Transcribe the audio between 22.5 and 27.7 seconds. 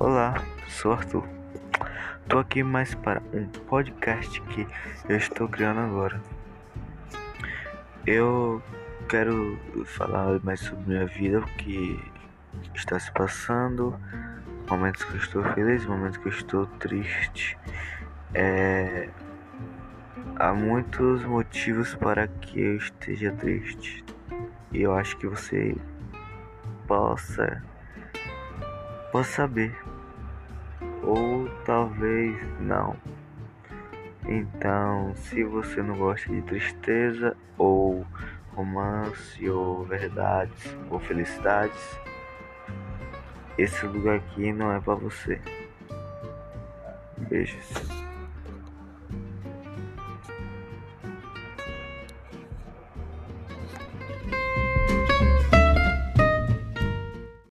eu esteja triste. E eu acho que você possa